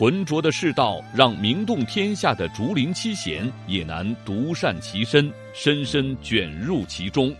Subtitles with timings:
[0.00, 7.30] 浑浊的世道，让名动天下的竹林七贤也难独善其身，深深卷入其中。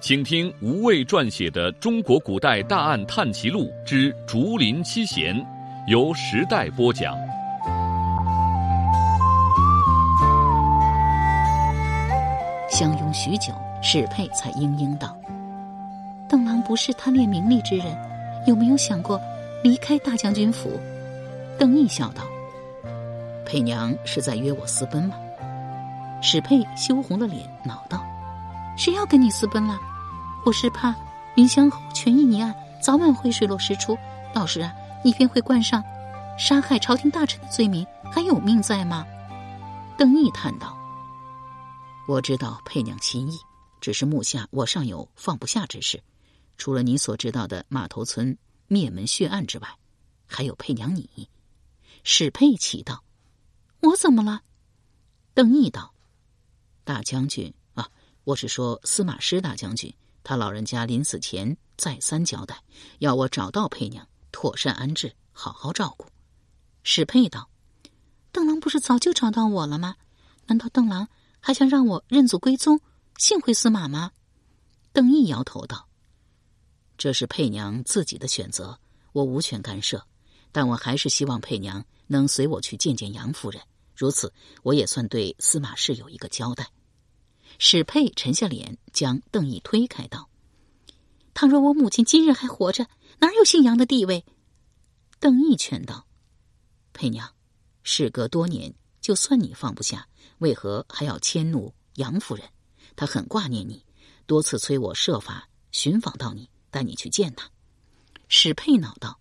[0.00, 5.34] 请听吴畏撰写的《中国古代大案探奇录之竹林七贤》，
[5.88, 7.16] 由时代播讲。
[12.70, 13.52] 相拥许久，
[13.82, 15.18] 史佩才嘤嘤道
[16.30, 17.86] ：“邓郎不是贪恋名利之人，
[18.46, 19.20] 有没有想过
[19.64, 20.70] 离开大将军府？”
[21.58, 22.22] 邓毅笑道
[23.46, 25.16] ：“佩娘是在约我私奔吗？”
[26.22, 28.04] 史佩羞红了脸，恼道
[28.76, 29.78] ：“谁要跟你私奔了？
[30.44, 30.94] 我是怕
[31.36, 33.96] 云香侯权益一案早晚会水落石出，
[34.34, 34.72] 到时啊，
[35.04, 35.82] 你便会冠上
[36.38, 39.06] 杀害朝廷大臣的罪名，还有命在吗？”
[39.96, 40.76] 邓毅叹道
[42.06, 43.38] ：“我知道佩娘心意，
[43.80, 46.02] 只是目下我尚有放不下之事，
[46.58, 48.36] 除了你所知道的马头村
[48.68, 49.68] 灭门血案之外，
[50.26, 51.28] 还有佩娘你。”
[52.08, 53.02] 史佩奇道
[53.82, 54.42] ：“我怎么了？”
[55.34, 55.92] 邓毅道
[56.84, 57.90] ：“大将军啊，
[58.22, 62.62] 我是说司马师大将军，他老人家临死前再三交代，
[63.00, 66.06] 要我找到佩娘，妥善安置，好好照顾。”
[66.84, 67.50] 史佩道
[68.30, 69.96] ：“邓郎不是早就找到我了吗？
[70.46, 71.08] 难道邓郎
[71.40, 72.80] 还想让我认祖归宗，
[73.18, 74.12] 幸回司马吗？”
[74.94, 75.88] 邓毅摇头道
[76.96, 78.78] ：“这是佩娘自己的选择，
[79.10, 80.06] 我无权干涉，
[80.52, 83.62] 但我还是希望佩娘。”能随我去见见杨夫人，
[83.94, 86.70] 如此我也算对司马氏有一个交代。
[87.58, 90.28] 史佩沉下脸，将邓毅推开道
[91.32, 92.86] ：“倘若我母亲今日还活着，
[93.18, 94.24] 哪有姓杨的地位？”
[95.18, 96.06] 邓毅劝道
[96.92, 97.34] ：“佩娘，
[97.82, 100.06] 事隔多年，就算你放不下，
[100.38, 102.46] 为何还要迁怒杨夫人？
[102.94, 103.82] 她很挂念你，
[104.26, 107.50] 多次催我设法寻访到你，带你去见她。”
[108.28, 109.18] 史佩恼道：“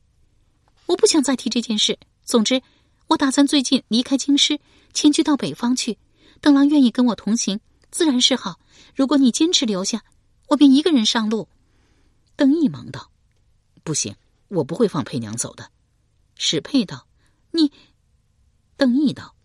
[0.87, 1.97] 我不想再提这件事。
[2.25, 2.61] 总之。”
[3.07, 4.59] 我打算最近离开京师，
[4.93, 5.97] 迁居到北方去。
[6.41, 7.59] 邓郎愿意跟我同行，
[7.91, 8.59] 自然是好。
[8.95, 10.03] 如果你坚持留下，
[10.47, 11.47] 我便一个人上路。
[12.35, 13.11] 邓毅忙道
[13.83, 14.15] ：“不行，
[14.47, 15.71] 我不会放佩娘走的。”
[16.35, 17.07] 史佩道
[17.51, 17.71] ：“你。”
[18.75, 19.35] 邓毅道：“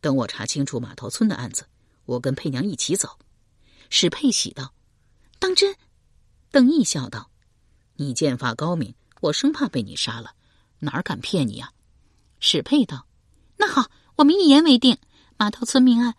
[0.00, 1.66] 等我查清楚马头村的案子，
[2.04, 3.18] 我跟佩娘一起走。”
[3.90, 4.72] 史佩喜道
[5.40, 5.74] ：“当真？”
[6.52, 7.30] 邓毅笑道
[7.96, 10.34] ：“你剑法高明，我生怕被你杀了，
[10.78, 11.72] 哪敢骗你呀？”
[12.46, 13.06] 史佩道
[13.56, 14.98] ：“那好，我们一言为定。
[15.38, 16.14] 码头村命案，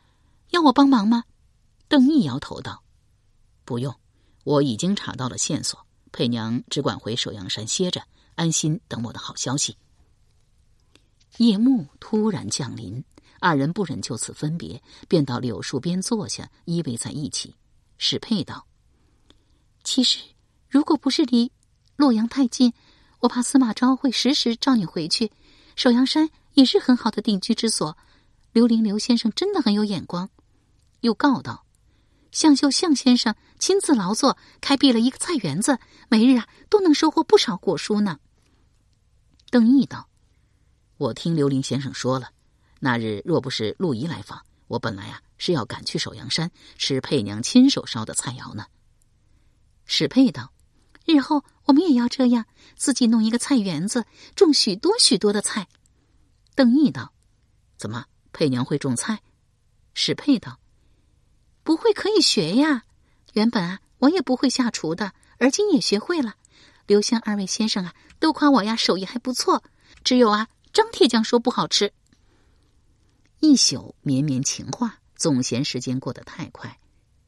[0.50, 1.26] 要我帮忙吗？”
[1.88, 2.82] 邓毅摇头道
[3.64, 3.96] ：“不用，
[4.44, 5.86] 我已经查到了线索。
[6.12, 8.02] 佩娘只管回首阳山歇着，
[8.34, 9.78] 安心等我的好消息。”
[11.38, 13.04] 夜幕突然降临，
[13.40, 17.54] 二人不忍就此分别，便到柳树边坐下，依偎在一起。
[18.00, 18.66] 史佩道
[19.86, 20.18] ：“其实，
[20.68, 21.52] 如果不是离
[21.96, 22.74] 洛阳太近，
[23.20, 25.32] 我怕司马昭会时时召你回去。”
[25.76, 27.98] 首阳山也是很好的定居之所，
[28.54, 30.30] 刘伶刘先生真的很有眼光。
[31.02, 31.66] 又告道
[32.32, 35.78] ：“向秀向先生亲自劳作，开辟了一个菜园子，
[36.08, 38.20] 每日啊都能收获不少果蔬呢。”
[39.52, 40.10] 邓毅道
[40.98, 42.30] ：“我听刘伶先生说了，
[42.80, 48.66] 那日若不是陆仪来访，我本来啊是要赶去首阳山吃佩娘亲手烧的菜肴呢。”
[49.86, 50.55] 史佩道。
[51.06, 52.46] 日后我们也要这样，
[52.76, 54.06] 自己弄一个菜园子，
[54.36, 55.68] 种许多许多的菜。
[56.56, 57.14] 邓毅道
[57.78, 59.22] ：“怎么，佩娘会种菜？”
[59.94, 60.60] 史佩道
[61.64, 62.84] ：“不会可以学呀。
[63.34, 66.36] 原本啊，我也不会下厨的，而今也学会了。
[66.88, 69.64] 刘湘二位先生啊，都夸我呀手艺还不错。
[70.04, 71.94] 只有啊，张铁匠说不好吃。”
[73.42, 76.80] 一宿绵绵情话，总嫌时间过得太快。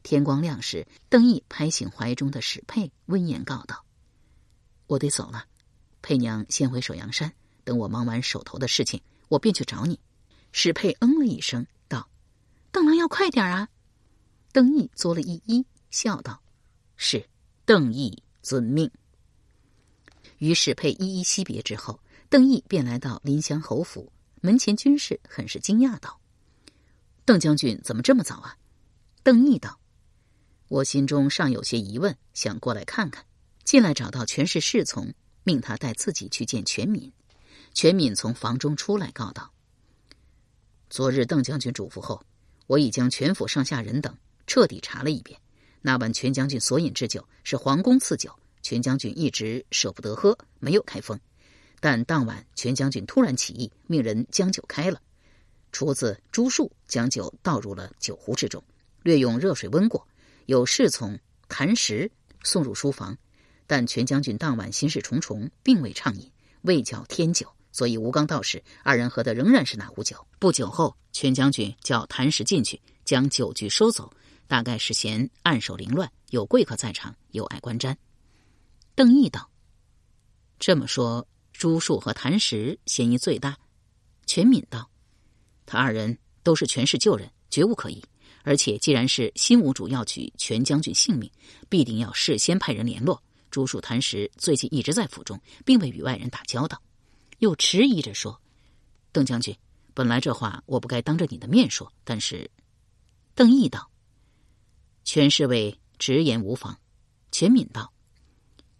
[0.08, 3.84] 天光亮时，邓毅拍醒怀中的史佩，温言告道
[4.88, 5.44] ：“我得走了，
[6.00, 7.30] 佩娘先回首阳山，
[7.62, 10.00] 等我忙完手头的事情，我便去找你。”
[10.50, 12.08] 史佩嗯了一声，道
[12.72, 13.68] ：“邓郎要快点啊！”
[14.50, 16.40] 邓毅作了一揖，笑道
[16.96, 17.28] ：“是，
[17.66, 18.90] 邓毅遵命。”
[20.38, 22.00] 与史佩一一惜别之后，
[22.30, 24.10] 邓毅便来到临湘侯府
[24.40, 26.18] 门前，军士很是惊讶道
[27.26, 28.56] ：“邓将军怎么这么早啊？”
[29.22, 29.77] 邓毅道。
[30.68, 33.24] 我心中尚有些疑问，想过来看看。
[33.64, 35.12] 进来找到全是侍从，
[35.44, 37.12] 命他带自己去见全敏。
[37.74, 39.52] 全敏从房中出来，告道
[40.88, 42.22] ：“昨日邓将军嘱咐后，
[42.66, 44.16] 我已将全府上下人等
[44.46, 45.38] 彻底查了一遍。
[45.82, 51.18] 那晚全将军所饮之酒是皇宫赐酒，全将军一直舍不得喝，没有开封。
[51.80, 55.00] 但当晚全将军突然起意，命人将酒开了。
[55.72, 58.64] 厨子朱树将酒倒入了酒壶之中，
[59.02, 60.07] 略用热水温过，
[60.48, 62.10] 有侍从谭石
[62.42, 63.16] 送入书房。
[63.66, 70.26] 但全将军当晚心事重重，并未畅饮，未叫添酒，所以吴刚到时，二人喝的仍然是那壶酒。
[70.38, 74.10] 不久后，全将军叫谭石进去，将酒具收走，
[74.46, 77.94] 大概是嫌暗手凌乱，有贵客在场，有碍观瞻。
[78.94, 79.50] 邓毅道
[80.58, 83.54] ：“这么说，朱树和谭石嫌疑最大。”
[84.24, 84.90] 全敏道
[85.66, 88.02] ：“他二人都是权势旧人，绝无可疑。
[88.42, 91.30] 而且既然是新武主要举全将军性命，
[91.68, 96.82] 必定要事先派人联络。”朱树谈时最近一直在府中，并未与外人打交道，
[97.38, 98.38] 又迟疑着说
[99.10, 99.56] ：“邓将军，
[99.94, 102.50] 本来这话我不该当着你的面说，但是……”
[103.34, 103.90] 邓毅道
[105.02, 106.78] ：“全侍卫直言无妨。”
[107.32, 107.92] 全敏道：“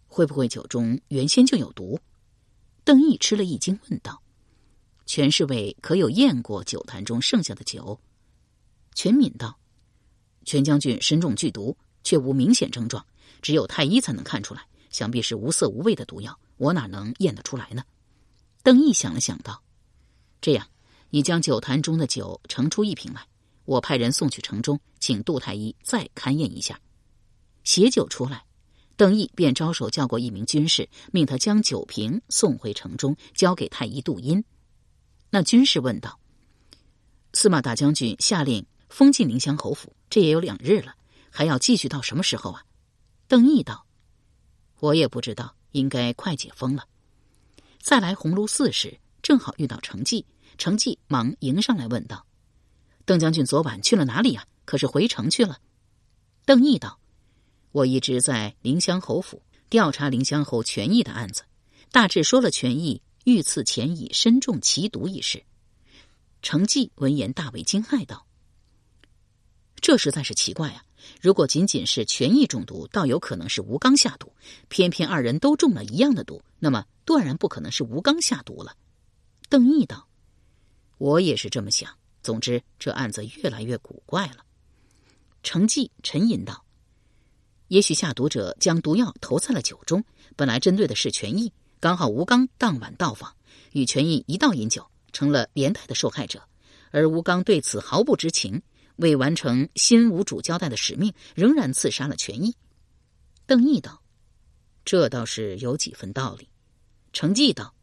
[0.07, 1.99] 会不会酒中原先就有毒？”
[2.85, 4.21] 邓毅吃了一惊，问道
[5.05, 7.99] ：“全侍卫可有验过酒坛中剩下的酒？”
[8.93, 9.57] 全敏道
[10.45, 13.05] ：“全将军身中剧毒，却无明显症状。”
[13.41, 17.81] 只有太医才能看出来，想必是无色无味的毒药，我哪能验得出来呢？
[18.63, 19.63] 邓毅想了想道
[20.41, 20.67] ：“这样，
[21.09, 23.25] 你将酒坛中的酒盛出一瓶来，
[23.63, 26.77] 我派人送去城中，请杜太医再勘验一下。”
[27.63, 28.43] 携酒出来，
[28.97, 34.43] 邓毅便招手叫过一名军士，命他将酒瓶送回城中，交给太医杜阴。
[35.29, 36.19] 那军士问道
[37.31, 40.95] ：“司马大将军下令封禁临湘侯府，这也有两日了，
[41.29, 42.65] 还要继续到什么时候啊？”
[43.29, 43.85] 邓毅道
[44.79, 46.85] ：“我也不知道，应该快解封了。”
[47.79, 50.25] 再来鸿胪寺时，正好遇到程绩，
[50.57, 52.25] 程绩忙迎上来问道
[53.05, 54.45] ：“邓将军昨晚去了哪里呀？
[54.65, 55.59] 可是回城去了？”
[56.45, 56.99] 邓毅道
[57.71, 61.43] ：“我一直在临湘侯府调查临湘侯权益的案子，
[61.91, 65.43] 大致说了权益遇刺前已身中奇毒一事。”
[66.41, 68.25] 程绩闻言大为惊骇道
[69.81, 70.83] ：“这实在是奇怪啊！”
[71.21, 74.27] 如果仅仅是权益中毒，倒有可能是吴刚下毒；
[74.67, 78.75] 偏偏二人都中了一样的毒，那么断然不可能是吴刚下毒了。
[79.49, 80.07] 邓毅道
[80.99, 81.91] ：“我也是这么想。
[82.21, 84.45] 总之，这案子越来越古怪了。”
[85.41, 86.63] 程绩沉吟道
[87.69, 90.03] ：“也许下毒者将毒药投在了酒中，
[90.35, 93.33] 本来针对的是权益，刚好吴刚当晚到访，
[93.71, 96.43] 与权益一道饮酒，成了连带的受害者，
[96.91, 98.61] 而吴刚对此毫不知情。”
[98.99, 102.55] 为完成新吴主交代的使命，仍然刺杀了权益。
[103.45, 104.01] 邓毅道
[104.85, 106.47] ：“这倒是有几分道理。”
[107.11, 107.73] 程绩道：“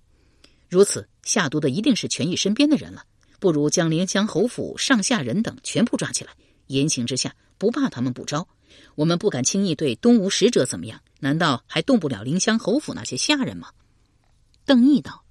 [0.69, 3.05] 如此下毒的一定是权益身边的人了，
[3.41, 6.33] 不如将临江侯府上下人等全部抓起来。
[6.69, 8.47] 严刑之下，不怕他们不招。
[8.95, 13.71] 我们不敢轻易对东吴使者怎么样，难道还动不了临江侯府那些下人吗？”
[14.67, 15.25] 邓毅道：“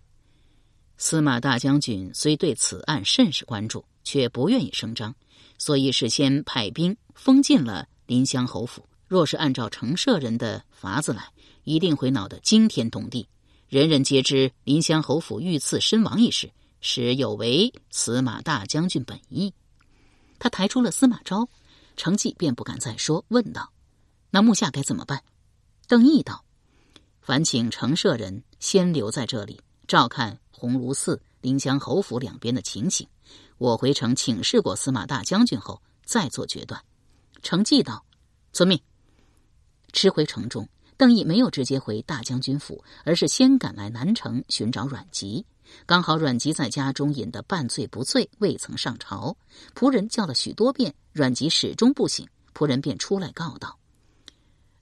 [0.98, 5.14] 司马大将军虽对此案甚是关注，却不愿意声张。”
[5.58, 8.88] 所以事先派兵封禁了临湘侯府。
[9.08, 11.32] 若是按照城舍人的法子来，
[11.64, 13.28] 一定会闹得惊天动地。
[13.68, 19.54] 人人皆知临湘侯府遇刺身亡一事，实有违司马大将军本意。
[20.40, 21.48] 他抬出了司马昭，
[21.96, 23.72] 程绩便不敢再说，问道
[24.32, 25.24] ：“那目下该怎么办？”
[25.88, 26.44] 邓毅道
[27.22, 33.08] ：“烦请城舍人先留在这里，照看鸿胪寺、临湘侯府两边的情形。”
[33.58, 36.82] 我回城请示过司马大将军后，再做决断。
[37.42, 38.06] 程绩道
[38.52, 38.80] ：“遵命。”
[39.94, 45.46] 吃回城中，邓毅没有直接回大将军府，而是先赶来南城寻找阮籍。
[45.86, 49.36] 刚好阮籍在家中饮得半醉不醉，未曾上朝。
[49.74, 52.28] 仆人叫了许多遍，阮籍始终不醒。
[52.54, 53.80] 仆人便出来告道：“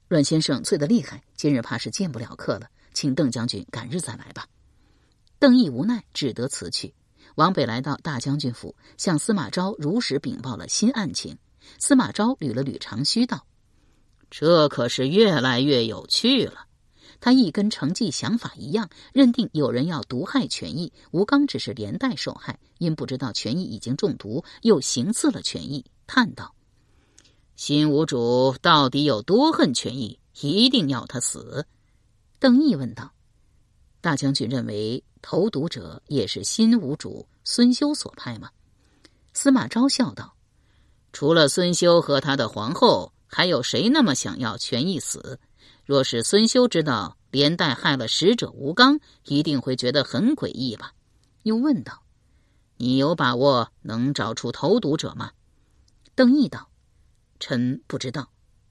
[0.08, 4.46] 阮先生醉得厉害，今日怕是见不了客了，请邓将军改日再来吧。”
[5.38, 6.94] 邓毅无奈，只得辞去。
[7.36, 11.36] 王北来到大将军府，向司马昭如实禀报了新案情。
[11.78, 13.46] 司马昭捋了捋长须，道
[14.30, 16.66] ：“这可是越来越有趣了。”
[17.20, 26.54] 他亦跟程绩想法一样，认定有人要毒害权益，吴刚只是连带受害，因不知道权益已经中毒，又行刺了权益，叹道
[27.56, 30.18] ：“新吴主到底有多恨权益？
[30.40, 31.66] 一定要他死？”
[32.38, 33.12] 邓毅问道
[34.04, 38.50] ：“大将军认为？”投毒者也是新吴主孙修所派吗？
[39.32, 40.36] 司马昭笑道
[41.14, 45.40] ：“除了孙修和他的皇后，还有谁那么想要权益死？
[45.86, 50.92] 若是孙修知道连带害了使者吴刚，一定会觉得很诡异吧？”
[51.42, 52.02] 又问道
[52.76, 55.32] ：“你有把握能找出投毒者吗？”
[56.14, 56.68] 邓毅道
[57.40, 58.30] ：“臣不知道。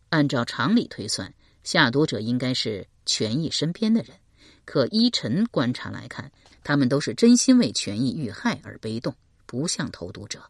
[0.09, 4.15] 按照常理推算，下毒者应该是权益身边的人。
[4.65, 6.31] 可依臣观察来看，
[6.63, 9.15] 他们都是真心为权益遇害而悲动，
[9.45, 10.41] 不像投毒者。”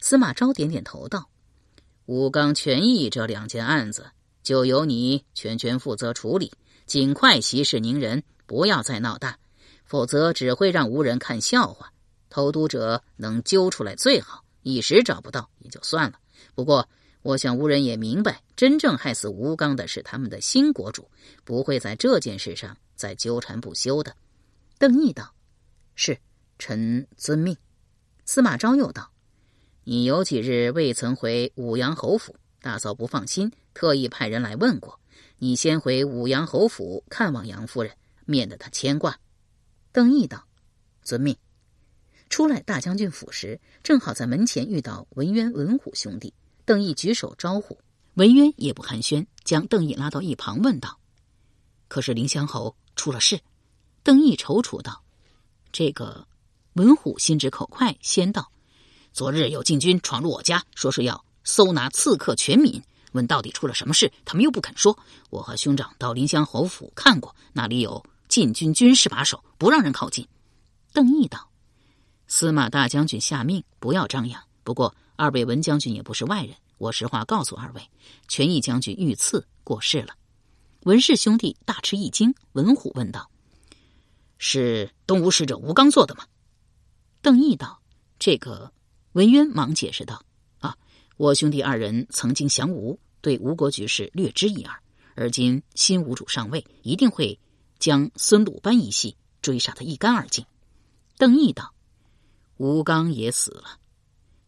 [0.00, 1.28] 司马昭点点头道
[2.06, 4.06] ：“吴刚、权益这两件案子，
[4.42, 6.52] 就由你全权负责处理，
[6.86, 9.38] 尽快息事宁人，不要再闹大，
[9.84, 11.92] 否则只会让吴人看笑话。
[12.28, 16.18] 投毒者能揪出来最好。”一时找不到也就算了。
[16.54, 16.88] 不过，
[17.24, 21.10] 我想吴人也明白，真正害死吴刚的是他们的新国主，
[21.42, 24.14] 不会在这件事上再纠缠不休的。
[24.78, 25.34] 邓毅道
[25.96, 26.18] ：“是，
[26.58, 27.56] 臣遵命。”
[28.26, 29.10] 司马昭又道
[29.84, 32.36] ：“你有几日未曾回武阳侯府？
[32.60, 35.00] 大嫂不放心，特意派人来问过。
[35.38, 37.90] 你先回武阳侯府看望杨夫人，
[38.26, 39.18] 免得她牵挂。”
[39.92, 40.46] 邓毅道
[41.02, 41.34] ：“遵命。”
[42.28, 46.34] 出来大将军府时，正好在门前遇到文渊、文虎兄弟。
[46.64, 47.78] 邓毅举手招呼，
[48.14, 50.98] 文渊也不寒暄，将邓毅拉到一旁，问道
[51.88, 53.40] ：“可是凌香侯出了事？”
[54.02, 55.02] 邓毅踌躇道
[55.72, 56.26] ：“这个。”
[56.74, 58.50] 文虎心直口快，先道
[59.14, 62.82] ：“昨日有禁军闯入我家，说是要搜拿刺客全敏。
[63.12, 64.98] 问到底出了什么事，他们又不肯说。
[65.30, 70.26] 我和兄长到临香侯府看过，那里有禁军军士把守，不让人靠近。”
[70.92, 71.48] 邓毅道。
[72.26, 74.42] 司马大将军下命，不要张扬。
[74.64, 77.82] 不过二位文将军也不是外人，我实话告诉二位，
[78.28, 80.14] 权义将军遇刺过世了。
[80.82, 83.30] 文氏兄弟大吃一惊，文虎问道
[84.38, 86.26] ：“是东吴使者吴刚做的吗？”
[87.22, 87.80] 邓毅道
[88.18, 88.72] ：“这个。”
[89.12, 90.24] 文渊忙解释道
[90.58, 90.76] ：“啊，
[91.16, 94.76] 我兄弟二人曾经降吴，对吴国局势略知一二。
[95.14, 97.38] 而今新吴主上位，一定会
[97.78, 100.44] 将孙鲁班一系追杀得一干二净。”
[101.16, 101.72] 邓毅道。
[102.56, 103.78] 吴刚也死了，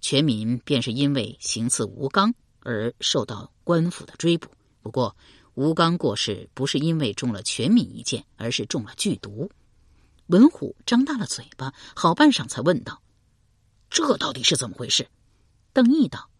[0.00, 4.48] 全民便是因为行刺吴刚而受到官府的追捕。
[4.82, 5.16] 不过，
[5.54, 9.50] 吴刚过世不是因为中了全民一箭，而是中了剧毒。
[10.26, 13.02] 文虎张大了嘴巴，好半晌才问道
[13.90, 15.08] ：“这到底是怎么回事？”
[15.72, 16.30] 邓毅道：“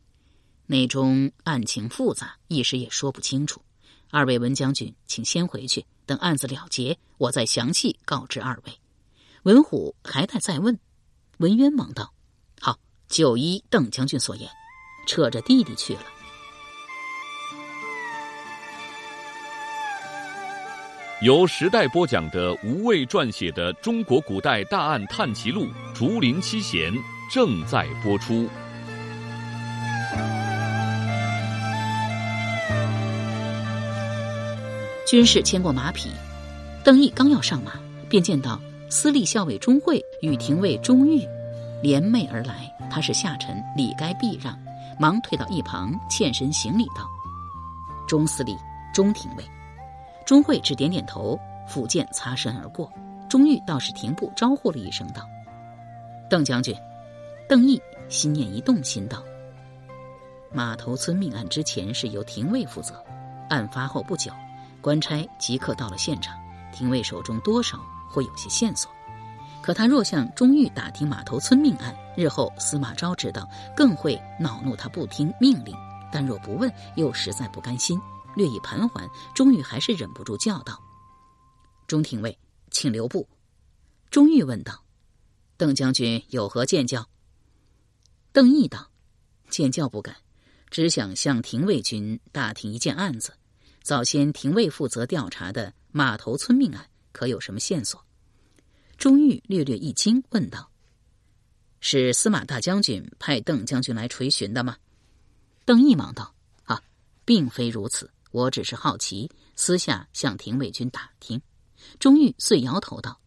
[0.66, 3.62] 内中案情复杂，一时也说不清楚。
[4.10, 8.78] 二位文将军，请先回去，等案子了结，我再详细告知二位。”
[9.44, 10.78] 文虎还待再问。
[11.38, 12.12] 文渊忙道
[13.08, 14.48] ：“好，就依邓将军所言，
[15.06, 16.00] 扯着弟弟去了。”
[21.22, 26.92] 由时代播讲的吴畏撰写的《中国古代大案探奇录·竹林七贤》
[27.32, 28.46] 正在播出。
[35.06, 36.10] 军士牵过马匹，
[36.84, 37.72] 邓毅刚要上马，
[38.10, 38.60] 便见到。
[38.88, 41.20] 司隶校尉钟会与廷尉钟玉
[41.87, 44.59] 联袂而来，他是下臣，理该避让，
[44.99, 47.09] 忙退到一旁，欠身行礼道
[48.09, 48.59] ：“钟司礼，
[48.93, 49.45] 钟廷尉。”
[50.26, 51.38] 钟会只点点头，
[51.69, 52.93] 抚剑擦身而过。
[53.28, 55.23] 钟玉倒是停步，招呼了一声道
[56.28, 56.75] ：“邓将军。”
[57.49, 59.23] 邓毅心念一动，心道
[60.50, 63.00] ：“马头村命案之前是由廷尉负责，
[63.49, 64.33] 案发后不久，
[64.81, 66.37] 官差即刻到了现场，
[66.73, 67.78] 廷尉手中多少？”
[68.11, 68.90] 会有些线索，
[69.66, 75.75] 可他若向钟玉打听马头村命案，日后司马昭知道，更会恼怒他不听命令；
[76.12, 78.00] 但若不问，又实在不甘心。
[78.37, 79.04] 略一盘桓，
[79.35, 80.80] 钟玉还是忍不住叫道
[81.88, 82.38] ：“钟廷尉，
[82.70, 83.28] 请留步。”
[84.08, 84.85] 钟玉问道
[85.58, 87.04] ：“邓将军有何见教？”
[88.30, 88.88] 邓毅道
[89.50, 90.14] ：“见教不敢，
[90.70, 93.32] 只想向廷尉君打听一件案子。
[93.82, 98.05] 早先廷尉负责调查的马头村命案。”可有什么线索？
[98.96, 100.70] 钟玉略略一惊，问道
[101.80, 104.76] ：“是司马大将军派邓将军来垂询的吗？”
[105.66, 106.34] 邓毅忙道
[106.64, 106.82] ：“啊，
[107.24, 111.40] 并非如此，我只是好奇，私下向廷尉军打听。”
[112.00, 113.20] 钟玉遂摇头道：“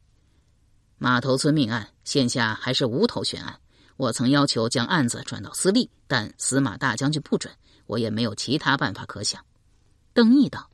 [0.97, 3.59] 马头村命案，现下还是无头悬案。
[3.95, 7.53] 我曾要求将案子转到司隶，但司马大将军不准，
[7.85, 9.45] 我也没有其他办法可想。”
[10.13, 10.69] 邓毅道：“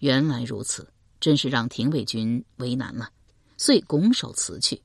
[0.00, 3.10] 原来如此。”真是让廷尉军为难了，
[3.58, 4.80] 遂拱手辞去。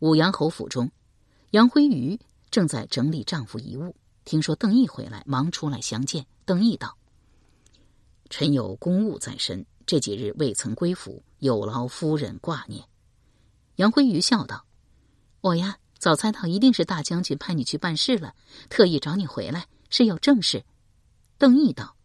[0.00, 0.90] 武阳侯府中，
[1.50, 2.18] 杨辉瑜
[2.50, 3.94] 正在整理丈夫遗物，
[4.24, 6.26] 听说邓毅回来，忙出来相见。
[6.44, 6.96] 邓毅道
[8.28, 12.84] ：“臣有公务在身，这几日未曾归府，有劳夫人挂念。”
[13.76, 14.66] 杨辉瑜笑道
[15.40, 18.34] ：“我呀，早猜到一定是大将军派你去办事了，
[18.68, 20.64] 特意找你回来，是有正事。”
[21.38, 21.96] 邓毅道：“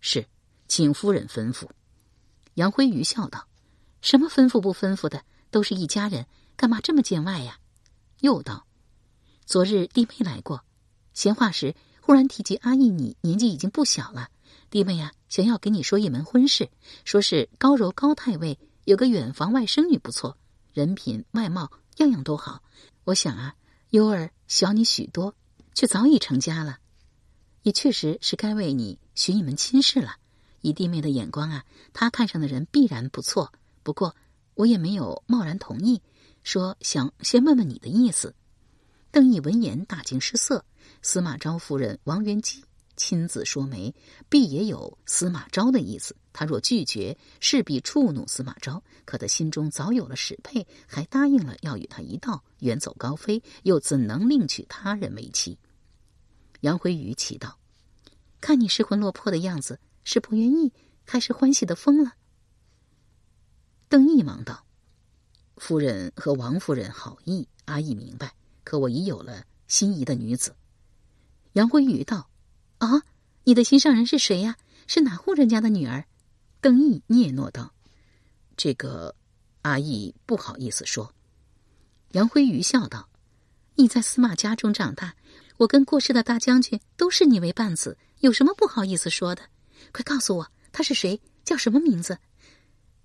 [0.00, 0.26] 是，
[0.68, 1.68] 请夫人吩咐。”
[2.54, 3.46] 杨辉瑜笑道
[4.00, 6.26] ：“什么吩咐不吩咐的，都是一家人，
[6.56, 7.58] 干嘛这么见外呀？”
[8.20, 8.66] 又道
[9.46, 10.64] ：“昨日弟妹来过，
[11.14, 14.28] 闲话时忽然提及阿义，你年纪已经不小了，
[14.70, 16.70] 弟妹呀，想要给你说一门婚事，
[17.04, 20.36] 说是高柔高太尉有个远房外甥女不错，
[20.72, 22.62] 人品外貌样样都好。
[23.04, 23.54] 我想啊，
[23.90, 25.34] 优儿小你许多，
[25.74, 26.78] 却早已成家了，
[27.62, 30.16] 也确实是该为你寻一门亲事了。
[30.60, 33.52] 以弟妹的眼光啊，她看上的人必然不错。
[33.82, 34.14] 不过
[34.54, 36.02] 我也没有贸然同意，
[36.42, 38.34] 说想先问问你的意思。
[39.10, 40.64] 邓毅闻言大惊失色。
[41.02, 42.62] 司马昭夫人王元姬
[42.96, 43.94] 亲自说媒，
[44.28, 46.14] 必也有司马昭的意思。
[46.32, 48.82] 他若拒绝，势必触怒司马昭。
[49.06, 55.58] 可他心中早有了史佩，还答应了要与他一道远走高飞，又怎能另娶他人为妻？
[56.60, 57.58] 杨辉宇祈道
[58.40, 60.70] ：“看你失魂落魄的样子，是不愿意，
[61.06, 62.12] 还是欢喜的疯了？”
[63.90, 64.64] 邓毅忙道
[65.58, 68.32] ：“夫人和王夫人好意，阿义明白。
[68.62, 70.54] 可我已有了心仪的女子。”
[71.54, 72.30] 杨辉宇道
[72.78, 73.02] ：“啊，
[73.42, 74.56] 你的心上人是谁呀？
[74.86, 76.04] 是哪户人家的女儿？”
[76.62, 77.74] 邓毅嗫嚅道
[78.56, 79.16] ：“这个，
[79.62, 81.12] 阿义不好意思说。”
[82.14, 83.08] 杨辉宇笑道
[83.74, 85.16] ：“你在司马家中长大，
[85.56, 89.42] 我跟过世的大将军都视你为半子，有什么不好意思说的？
[89.90, 92.16] 快告诉我他是谁，叫什么名字？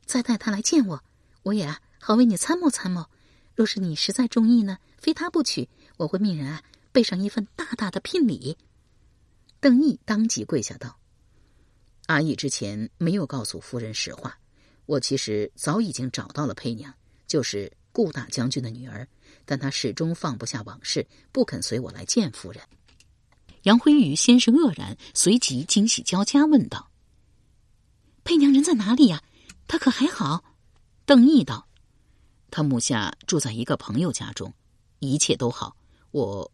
[0.05, 1.03] 再带他来见我，
[1.43, 3.05] 我也啊好为你参谋参谋。
[3.55, 6.63] 若是你实在中意呢，非他不娶，我会命人啊。”
[6.95, 8.57] 备上一份大大的聘礼，
[9.59, 10.97] 邓毅当即跪下道
[12.07, 14.39] ：“阿义之前没有告诉夫人实话，
[14.85, 16.93] 我其实早已经找到了佩娘，
[17.27, 19.05] 就是顾大将军的女儿，
[19.43, 22.63] 但她始终放不下往事，不肯随我来见夫人。”
[23.63, 26.89] 杨辉宇先是愕然，随即惊喜交加，问道
[28.23, 29.21] ：“佩娘人在哪里呀？
[29.67, 30.43] 他可还好？”
[31.05, 31.67] 邓毅道
[32.51, 34.53] ：“他母下住在一个朋友家中，
[34.99, 35.75] 一切都好。
[36.11, 36.51] 我。”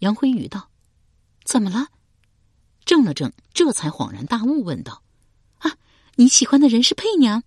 [0.00, 0.70] 杨辉宇道
[1.44, 1.88] ：“怎么了？”
[2.86, 5.02] 怔了怔，这才恍然大悟，问道
[5.58, 5.76] ：“啊，
[6.16, 7.42] 你喜欢的人是佩娘？”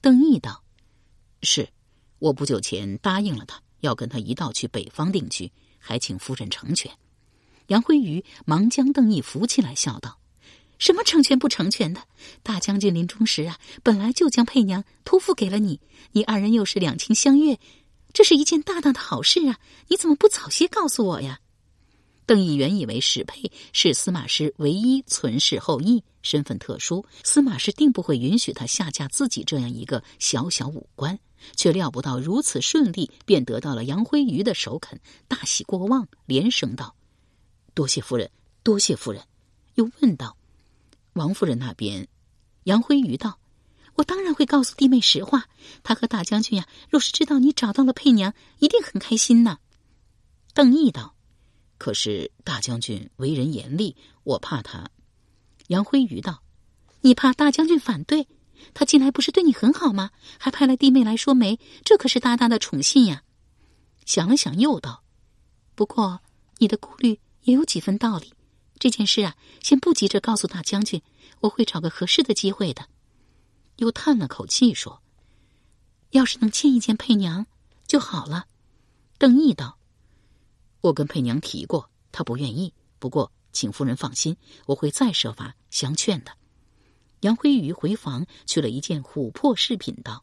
[0.00, 0.64] 邓毅道
[1.42, 1.68] ：“是，
[2.18, 6.96] 我不久前答应了他，要跟他一道去北方定居，还请夫人成全。”
[7.68, 10.18] 杨辉宇忙将邓毅扶起来，笑道
[10.78, 12.02] ：“什么成全不成全的？
[12.42, 15.80] 大将军临终时啊，本来就将佩娘托付给了你，
[16.12, 17.58] 你二人又是两情相悦，
[18.12, 19.58] 这是一件大大的好事啊！
[19.88, 21.40] 你怎么不早些告诉我呀？”
[22.26, 31.18] 邓毅原以为史佩是司马师唯一存世后裔，身份特殊，司马师定不会允许他下嫁自己这样一个小小武官，
[31.54, 36.96] 却料不到如此顺利，便得到了杨辉瑜的首肯，大喜过望，连声道
[37.74, 38.30] ：“多谢夫人，
[38.62, 39.22] 多谢夫人。”
[39.76, 40.34] 又问道
[41.14, 42.06] ：“王夫人那边？”
[42.64, 43.38] 杨辉瑜道
[43.96, 45.48] ：“我当然会告诉弟妹实话。
[45.82, 49.58] 他和大将军呀，若是知道你找到了佩娘，一定很开心呢。”
[50.54, 51.14] 邓毅道。
[51.76, 54.88] 可是大将军为人严厉，我怕他。
[55.66, 56.42] 杨辉瑜道
[57.02, 58.28] ：“你怕大将军反对？
[58.72, 60.10] 他近来不是对你很好吗？
[60.38, 63.24] 还派来弟妹来说媒，这可是大大的宠信呀。”
[64.06, 65.02] 想了想，又道
[65.74, 66.20] ：“不过
[66.58, 68.32] 你的顾虑也有几分道理。
[68.84, 71.00] 这件事啊，先不急着告诉大将军，
[71.40, 72.86] 我会找个合适的机会的。”
[73.76, 75.00] 又叹了口气说
[76.12, 77.46] ：“要是能见一见佩娘
[77.86, 78.44] 就好了。”
[79.16, 79.78] 邓毅道。
[80.82, 82.74] 我跟佩娘提过，她不愿意。
[82.98, 86.32] 不过，请夫人放心，我会再设法相劝的。
[87.20, 90.22] 杨辉宇回房取了一件琥珀饰品，道：“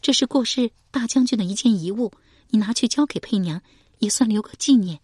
[0.00, 2.14] 这是过世大将军的一件遗物，
[2.48, 3.60] 你拿去交给佩娘，
[3.98, 5.02] 也算留个纪念。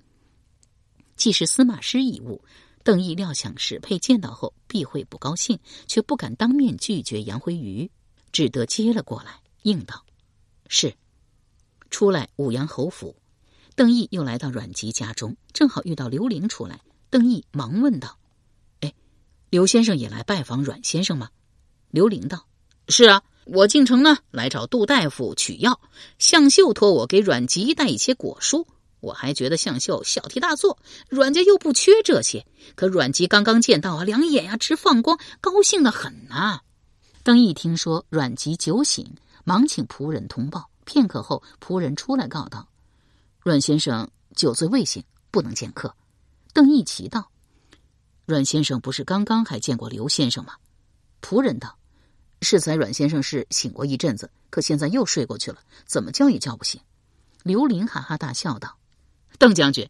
[1.17, 2.43] 既是司马师遗物，
[2.83, 7.91] 邓毅料想史佩见到后必会不高兴，却不敢当面拒绝杨辉宇，
[8.33, 10.05] 只得接了过来，应道
[10.69, 10.95] ：“是。”
[11.91, 13.15] 出来武阳侯府。
[13.77, 16.81] 邓毅又来到阮籍家中，正好遇到刘玲出来。
[17.11, 18.19] 邓毅忙问道
[18.81, 18.93] ：“哎，
[19.51, 21.31] 刘先生也来拜访阮先生吗？”
[21.91, 22.47] 刘玲道
[22.89, 25.81] ：“是啊，我进城呢，来找杜大夫取药。
[26.19, 28.67] 向秀托我给阮籍带一些果蔬，
[29.05, 32.47] 我还觉得向秀小题大做，阮家又不缺这些。
[32.75, 36.61] 可阮籍刚刚见到啊，两眼呀直放光，高兴的很呐。”
[37.23, 39.15] 邓毅听说阮籍酒醒，
[39.45, 40.71] 忙请仆人通报。
[40.85, 42.69] 片刻后，仆人出来告道。
[43.41, 45.95] 阮先生酒醉未醒，不能见客。
[46.53, 47.31] 邓义奇道
[48.27, 50.55] ：“阮先生不是刚刚还见过刘先生吗？”
[51.23, 51.79] 仆人道
[52.43, 56.81] ：“适才阮先生是醒过一阵子，可现在又睡过去了，怎么叫也叫不醒。”
[57.43, 58.77] 刘林哈哈大笑道
[59.39, 59.89] ：“邓将军，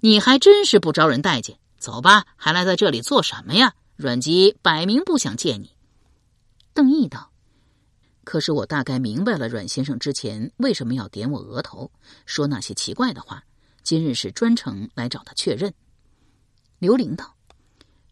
[0.00, 1.58] 你还真是不招人待见。
[1.78, 3.74] 走吧，还来在这里做什么呀？
[3.96, 5.70] 阮籍摆明不想见你。”
[6.74, 7.30] 邓毅道。
[8.24, 11.90] 可是我大概明白了，阮先生之前为什么要点我额头，
[12.24, 13.42] 说那些奇怪的话。
[13.82, 15.72] 今日是专程来找他确认。
[16.80, 17.36] 刘玲道：“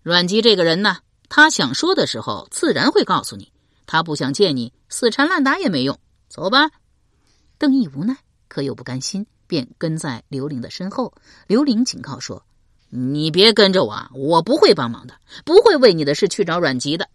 [0.02, 3.46] 阮籍这个人呢，他想说的时候，自然会告诉你；
[3.84, 5.98] 他不想见你，死缠烂打也没用。
[6.28, 6.70] 走吧。”
[7.58, 11.14] 邓毅无奈，可又不甘心，便跟在刘玲的身后。
[11.46, 12.44] 刘玲警告说
[12.90, 17.08] ：“你别跟着我，我不会帮忙的，不会为你的事去找阮籍的。”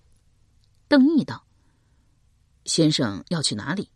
[0.88, 1.44] 邓毅道
[2.66, 3.90] ：“先生要去哪里？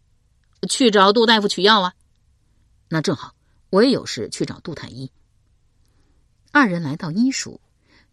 [0.70, 1.94] 去找杜大夫取药啊？
[2.90, 3.36] 那正好，
[3.70, 5.12] 我也有事去找杜太医。”
[6.54, 7.60] 二人来到医署，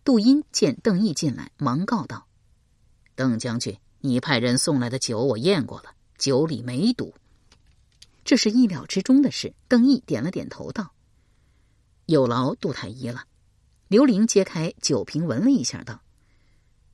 [0.03, 2.27] 杜英见邓毅进来，忙告道
[3.15, 7.15] ：“邓将军，你派人送来的酒我验过了，酒里没毒。”
[8.25, 9.55] 这是意料之中的事。
[9.69, 10.93] 邓毅点了点头，道
[12.07, 13.25] ：“有劳杜太医了。”
[13.89, 16.03] 刘玲揭开酒瓶，闻了一下，道：“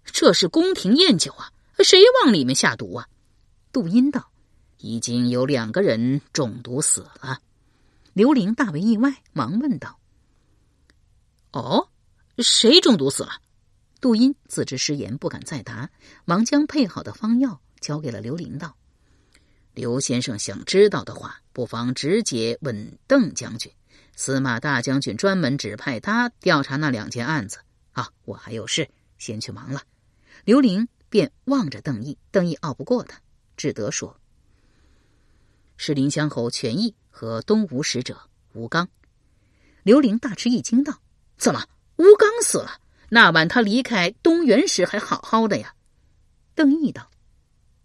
[0.04, 1.52] 这是宫廷宴酒啊，
[1.84, 3.08] 谁往里面下毒啊？”
[3.70, 4.30] 杜音道
[4.78, 7.42] ：“已经有两个人中毒死了。”
[8.14, 9.98] 刘玲大为意外，忙问道。
[11.52, 11.90] 哦，
[12.38, 13.42] 谁中毒死了？
[14.00, 15.90] 杜音自知失言，不敢再答，
[16.24, 18.76] 忙将配好的方药交给了刘玲，道
[19.76, 23.70] ：“刘先生想知道的话，不妨直接问邓将军。
[24.14, 27.58] 司马大将军专门指派他调查那两件案子。
[27.92, 29.82] 啊，我还有事，先去忙了。”
[30.46, 33.20] 刘玲便望着邓毅，邓毅拗不过他，
[33.54, 34.18] 只得说
[35.76, 38.18] ：“是临湘侯权益和东吴使者
[38.54, 38.88] 吴刚。”
[39.84, 41.02] 刘玲大吃一惊，道。
[41.36, 41.62] 怎么，
[41.96, 42.80] 吴刚死了？
[43.10, 45.74] 那晚他离开东原时还好好的呀。
[46.54, 47.10] 邓毅道：“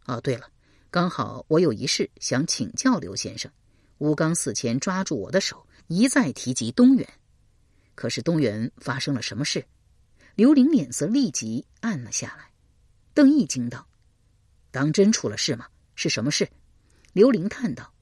[0.07, 0.47] 哦，对了，
[0.91, 3.49] 刚好我有一事想请教刘先生。
[3.99, 7.07] 吴刚死前抓住我的手，一再提及东原，
[7.95, 9.65] 可是东原发生了什么事？”
[10.35, 12.51] 刘玲脸色立即暗了下来。
[13.13, 13.87] 邓毅惊道
[14.69, 15.67] ：“当真出了事吗？
[15.95, 16.49] 是什么事？”
[17.13, 17.93] 刘玲叹道：“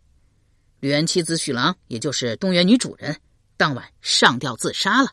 [0.82, 3.22] 吕安妻子许郎，也就是东原女主人，
[3.56, 5.12] 当晚上吊自杀了。”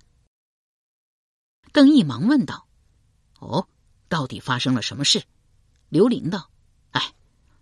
[1.73, 2.67] 邓毅忙问道
[3.39, 3.69] ：“哦，
[4.09, 5.23] 到底发生了什么事？”
[5.91, 6.51] 刘玲道：“，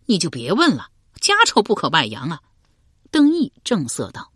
[0.07, 0.89] 你就别问了，
[1.21, 2.41] 家丑不可外扬啊。”
[3.11, 4.33] 邓毅正色道：“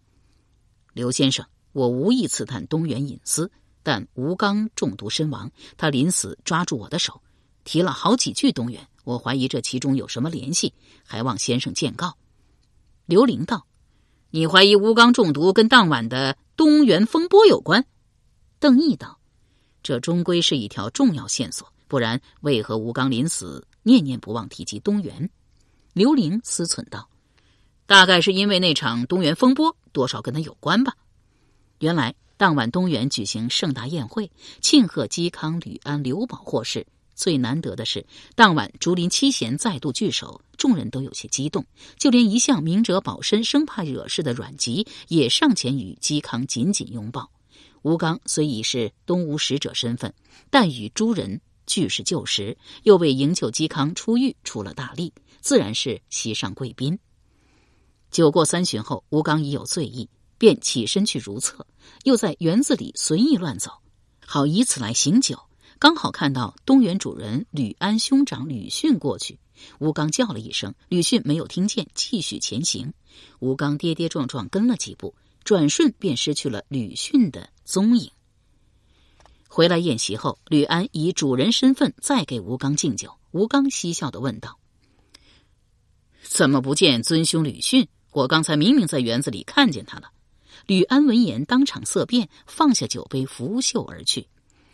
[0.95, 3.51] 刘先生，我无意刺探东原隐私，
[3.83, 7.21] 但吴刚中毒身亡，他临死抓住我的手，
[7.65, 10.73] 提了好几句东原，我怀疑这其中有什么联系，
[11.05, 12.17] 还望先生见告。”
[13.07, 13.67] 刘玲道
[14.31, 17.85] ：“你怀疑吴刚中毒跟当晚的东原风波有关？”
[18.61, 19.19] 邓毅道。
[19.81, 25.31] 这终归是一条重要线索，不然为何吴刚临死念念不忘提及东原？
[25.99, 27.09] 刘玲思忖道
[27.85, 30.95] ：“大概是因为那场东原风波，多少跟他有关吧。”
[31.81, 34.31] 原来当晚东原举行盛大宴会，
[34.61, 36.87] 庆贺嵇康、吕安、刘宝获释。
[37.17, 38.07] 最难得的是，
[38.37, 41.67] 当晚竹林七贤再度聚首，众人都有些激动，
[41.99, 47.29] 就连一向明哲保身、生怕惹事的阮籍也上前与嵇康紧紧拥抱。
[47.83, 50.15] 吴刚虽已是东吴使者身份，
[50.49, 56.99] 但与诸人俱是旧识，又为营救嵇康出狱出了大力，自然是席上贵宾。
[58.11, 61.67] 酒过三巡后，吴刚已有醉意，便起身去如厕，
[62.05, 63.73] 又在园子里随意乱走，
[64.25, 65.39] 好以此来醒酒。
[65.79, 69.39] 刚好看到东园主人吕安兄长吕逊过去，
[69.79, 72.93] 吴刚叫了一声，吕逊没有听见，继续前行。
[73.39, 75.15] 吴刚跌跌撞撞跟了几步。
[75.45, 78.11] 转瞬便失去了吕逊的踪影。
[79.49, 83.15] 回来宴席后，吕安以主人身份再给吴刚敬酒。
[83.31, 84.59] 吴刚嬉笑的问道
[86.29, 87.89] ：“怎么不见尊兄吕逊？
[88.13, 90.11] 我刚才明明在园子里看见他了。”
[90.67, 94.29] 吕安闻言当场色变，放下酒杯，拂袖而去。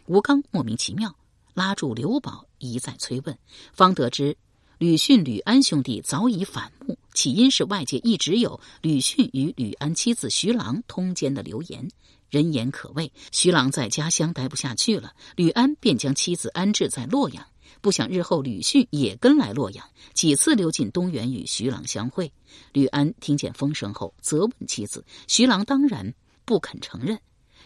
[0.07, 1.14] 吴刚莫名其妙，
[1.55, 3.38] 拉住刘宝一再催问，
[3.73, 4.37] 方得知。
[4.79, 11.88] 吕逊、吕安兄弟早已反目，起因是外界一直有吕逊与吕安妻子徐郎通奸的流言，
[12.29, 13.12] 人言可畏。
[13.31, 17.47] 徐郎在家乡待不下去了，吕安便将妻子安置在洛阳，
[17.85, 22.33] 不想日后吕逊也跟来洛阳，几次溜进东园与徐郎相会。
[22.73, 26.14] 吕安听见风声后，责问妻子，徐郎当然
[26.47, 27.20] 不肯承认，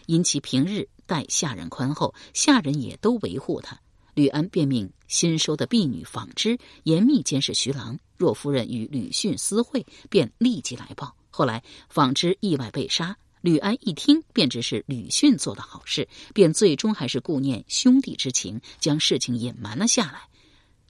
[0.07, 3.79] 因其平日待下人宽厚，下人也都维护他。
[4.13, 7.97] 吕安便命新收的婢女纺织严密监视徐郎。
[8.17, 11.15] 若夫人与吕逊私会，便立即来报。
[11.29, 20.21] 后来纺织意外被杀，吕安一听便知是吕逊做的好事，便最终还是顾念兄弟之情，将事情隐瞒了下来，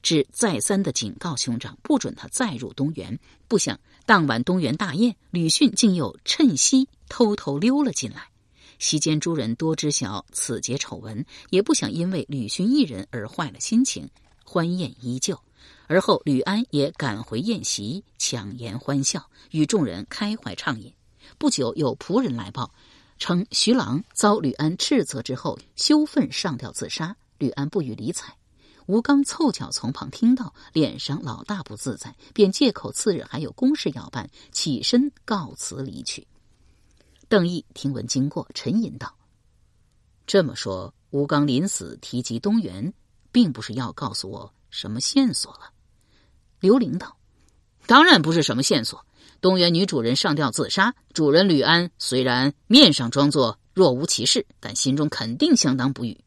[0.02, 3.20] 只再三的警告兄长不准他再入东园。
[3.48, 8.24] 不想当晚东园大宴，吕逊竟又趁机偷偷溜了进来。
[8.80, 14.10] 席间诸人多知晓此节丑闻，也不想因为吕逊一人而坏了心情，
[14.44, 15.40] 欢宴依旧。
[15.88, 20.92] 而后吕安也赶回宴席，强颜欢笑，与众人开怀畅饮。
[21.40, 22.74] 不久有仆人来报，
[23.18, 28.36] 称徐郎遭吕安斥责之后羞愤上吊自杀，吕安不予理睬。
[28.88, 36.28] 吴刚凑巧从旁听到，脸上老大不自在，便借口次日还有公事要办，起身告辞离去。
[37.30, 39.16] 邓毅听闻经过，沉吟道
[40.28, 42.94] ：“这么说，吴刚临死提及东原，
[43.32, 45.72] 并不是要告诉我什么线索了。”
[46.60, 47.16] 刘玲道
[47.88, 49.06] ：“当然不是什么线索。
[49.42, 56.18] 东原女主人上吊自杀，主人吕安虽然面上装作若无其事，但心中肯定相当不愉。”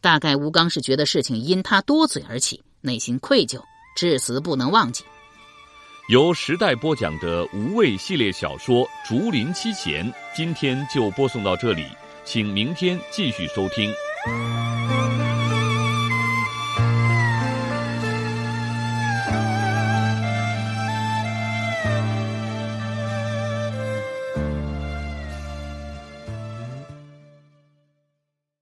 [0.00, 3.62] 大概吴刚是觉得事情因他多嘴而起，内心愧疚，
[3.96, 5.04] 至死不能忘记。
[6.08, 10.04] 由时代播讲的无畏系列小说《竹林七贤》，
[10.36, 11.86] 今天就播送到这里，
[12.24, 13.90] 请明天继续收听。